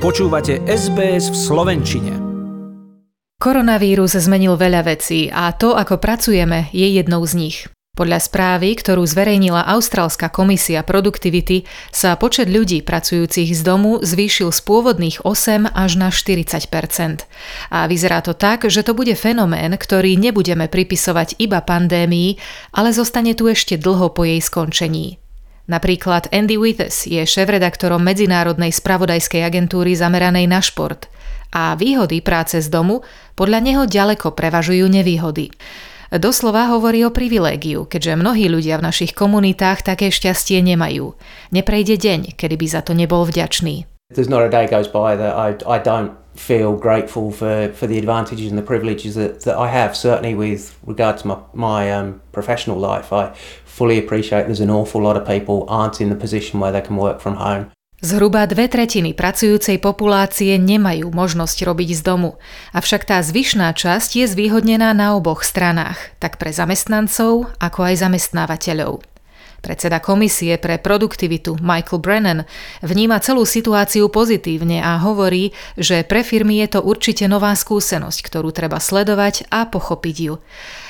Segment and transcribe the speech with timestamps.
[0.00, 2.12] Počúvate SBS v Slovenčine.
[3.36, 7.56] Koronavírus zmenil veľa vecí a to, ako pracujeme, je jednou z nich.
[8.00, 14.60] Podľa správy, ktorú zverejnila Austrálska komisia produktivity, sa počet ľudí pracujúcich z domu zvýšil z
[14.64, 16.64] pôvodných 8 až na 40%
[17.68, 22.40] A vyzerá to tak, že to bude fenomén, ktorý nebudeme pripisovať iba pandémii,
[22.72, 25.20] ale zostane tu ešte dlho po jej skončení.
[25.70, 31.06] Napríklad Andy Withers je šéf-redaktorom medzinárodnej spravodajskej agentúry zameranej na šport
[31.54, 33.06] a výhody práce z domu
[33.38, 35.54] podľa neho ďaleko prevažujú nevýhody.
[36.10, 41.14] Doslova hovorí o privilégiu, keďže mnohí ľudia v našich komunitách také šťastie nemajú.
[41.54, 43.86] Neprejde deň, kedy by za to nebol vďačný.
[44.10, 47.98] There's not a day goes by that I, I don't feel grateful for, for the
[47.98, 52.20] advantages and the privileges that, that I have, certainly with regard to my, my um,
[52.32, 53.12] professional life.
[53.12, 53.34] I
[53.64, 56.96] fully appreciate there's an awful lot of people aren't in the position where they can
[56.96, 57.70] work from home.
[58.00, 62.40] Zhruba dve tretiny pracujúcej populácie nemajú možnosť robiť z domu,
[62.72, 69.04] avšak tá zvyšná časť je zvýhodnená na oboch stranách, tak pre zamestnancov, ako aj zamestnávateľov.
[69.60, 72.40] Predseda komisie pre produktivitu Michael Brennan
[72.80, 78.56] vníma celú situáciu pozitívne a hovorí, že pre firmy je to určite nová skúsenosť, ktorú
[78.56, 80.34] treba sledovať a pochopiť ju.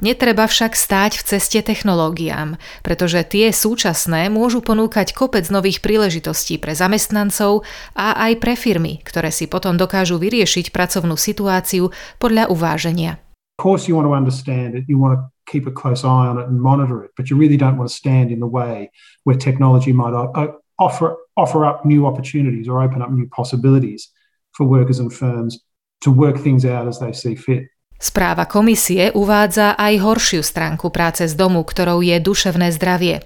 [0.00, 6.72] Netreba však stáť v ceste technológiám, pretože tie súčasné môžu ponúkať kopec nových príležitostí pre
[6.72, 13.20] zamestnancov a aj pre firmy, ktoré si potom dokážu vyriešiť pracovnú situáciu podľa uváženia.
[13.54, 14.88] Of course, you want to understand it.
[14.90, 17.56] You want to keep a close eye on it and monitor it, but you really
[17.56, 18.90] don't want to stand in the way
[19.24, 20.14] where technology might
[20.78, 24.10] offer offer up new opportunities or open up new possibilities
[24.52, 25.58] for workers and firms
[26.00, 27.66] to work things out as they see fit.
[27.94, 33.22] Správa komisie uvádza aj horšiu stránku práce z domu, ktorou je duševné zdravie.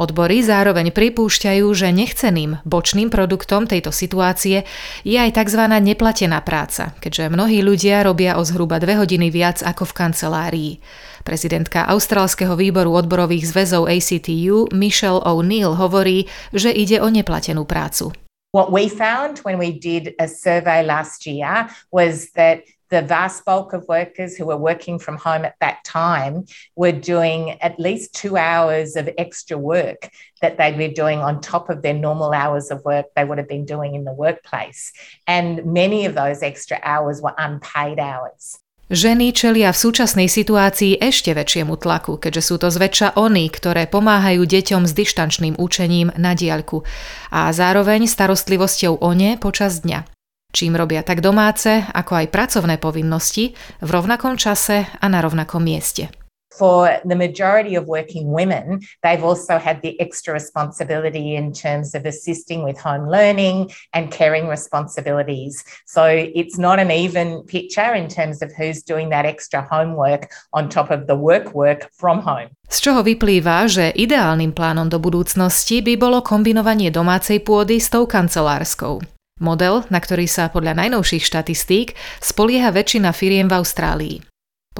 [0.00, 4.64] Odbory zároveň pripúšťajú, že nechceným bočným produktom tejto situácie
[5.04, 5.60] je aj tzv.
[5.68, 10.72] neplatená práca, keďže mnohí ľudia robia o zhruba dve hodiny viac ako v kancelárii.
[11.20, 18.16] Prezidentka Austrálskeho výboru odborových zväzov ACTU Michelle O'Neill hovorí, že ide o neplatenú prácu.
[18.52, 23.72] What we found when we did a survey last year was that the vast bulk
[23.72, 26.44] of workers who were working from home at that time
[26.74, 30.10] were doing at least two hours of extra work
[30.40, 33.48] that they'd be doing on top of their normal hours of work they would have
[33.48, 34.92] been doing in the workplace.
[35.28, 38.58] And many of those extra hours were unpaid hours.
[38.90, 44.42] Ženy čelia v súčasnej situácii ešte väčšiemu tlaku, keďže sú to zväčša oni, ktoré pomáhajú
[44.42, 46.82] deťom s dištančným učením na diaľku
[47.30, 50.20] a zároveň starostlivosťou o ne počas dňa
[50.50, 56.10] čím robia tak domáce, ako aj pracovné povinnosti v rovnakom čase a na rovnakom mieste.
[56.50, 62.04] For the majority of working women, they've also had the extra responsibility in terms of
[62.04, 65.62] assisting with home learning and caring responsibilities.
[65.86, 70.68] So it's not an even picture in terms of who's doing that extra homework on
[70.68, 72.50] top of the work work from home.
[72.70, 78.06] Z čoho vyplýva, že ideálnym plánom do budúcnosti by bolo kombinovanie domácej pôdy s tou
[78.06, 79.02] kancelárskou.
[79.42, 84.29] Model, na ktorý sa podľa najnovších štatistík spolieha väčšina firiem v Austrálii.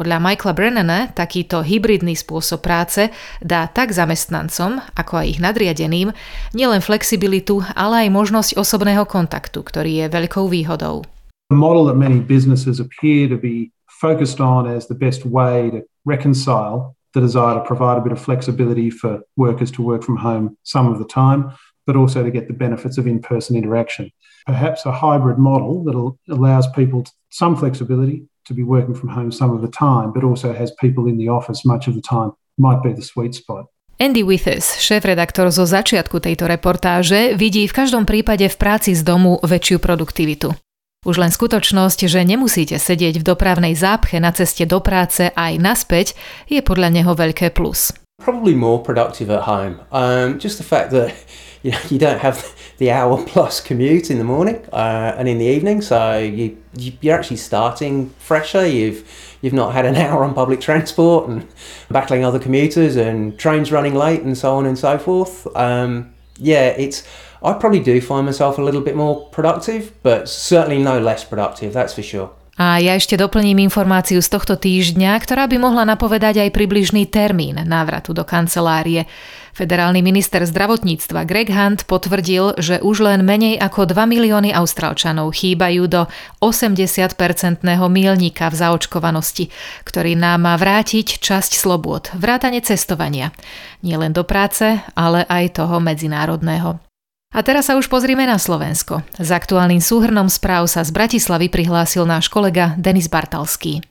[0.00, 3.12] Podľa Michaela Brennana takýto hybridný spôsob práce
[3.44, 6.16] dá tak zamestnancom, ako aj ich nadriadeným,
[6.56, 11.04] nielen flexibilitu, ale aj možnosť osobného kontaktu, ktorý je veľkou výhodou.
[11.52, 15.84] The model that many businesses appear to be focused on as the best way to
[16.08, 20.56] reconcile the desire to provide a bit of flexibility for workers to work from home
[20.64, 21.52] some of the time,
[21.84, 24.08] but also to get the benefits of in-person interaction.
[24.46, 29.50] perhaps a hybrid model that allows people some flexibility to be working from home some
[29.50, 32.80] of the time, but also has people in the office much of the time, might
[32.82, 33.68] be the sweet spot.
[34.00, 39.36] Andy Withers, šéf-redaktor zo začiatku tejto reportáže, vidí v každom prípade v práci z domu
[39.44, 40.56] väčšiu produktivitu.
[41.04, 46.16] Už len skutočnosť, že nemusíte sedieť v dopravnej zápche na ceste do práce aj naspäť,
[46.48, 47.92] je podľa neho veľké plus.
[48.20, 49.80] Probably more productive at home.
[49.90, 51.14] Um, just the fact that
[51.62, 55.38] you know, you don't have the hour plus commute in the morning uh, and in
[55.38, 58.66] the evening, so you, you are actually starting fresher.
[58.66, 61.46] You've you've not had an hour on public transport and
[61.90, 65.46] battling other commuters and trains running late and so on and so forth.
[65.56, 67.06] Um, yeah, it's
[67.42, 71.72] I probably do find myself a little bit more productive, but certainly no less productive.
[71.72, 72.30] That's for sure.
[72.60, 77.56] A ja ešte doplním informáciu z tohto týždňa, ktorá by mohla napovedať aj približný termín
[77.56, 79.08] návratu do kancelárie.
[79.56, 85.88] Federálny minister zdravotníctva Greg Hunt potvrdil, že už len menej ako 2 milióny Austrálčanov chýbajú
[85.88, 86.04] do
[86.44, 89.48] 80-percentného mílnika v zaočkovanosti,
[89.88, 93.32] ktorý nám má vrátiť časť slobôd, vrátane cestovania.
[93.80, 96.89] Nie len do práce, ale aj toho medzinárodného.
[97.30, 99.06] A teraz sa už pozrime na Slovensko.
[99.14, 103.86] S aktuálnym súhrnom správ sa z Bratislavy prihlásil náš kolega Denis Bartalský.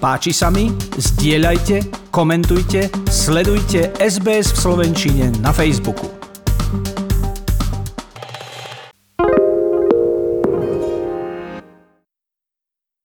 [0.00, 0.72] Páči sa mi?
[0.96, 6.19] Zdieľajte, komentujte, sledujte SBS v Slovenčine na Facebooku.